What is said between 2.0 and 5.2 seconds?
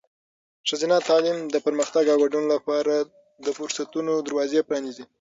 او ګډون لپاره د فرصتونو دروازې پرانیزي.